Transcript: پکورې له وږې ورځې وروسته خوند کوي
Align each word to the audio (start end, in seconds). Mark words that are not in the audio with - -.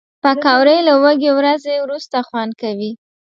پکورې 0.23 0.77
له 0.87 0.93
وږې 1.03 1.31
ورځې 1.39 1.73
وروسته 1.81 2.17
خوند 2.27 2.53
کوي 2.61 2.91